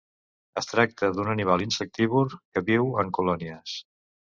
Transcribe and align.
Es 0.61 0.69
tracta 0.69 1.11
d'un 1.19 1.29
animal 1.35 1.67
insectívor 1.67 2.35
que 2.41 2.67
viu 2.75 2.93
en 3.05 3.17
colònies. 3.23 3.81